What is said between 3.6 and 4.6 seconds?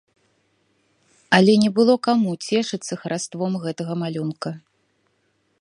гэтага малюнка.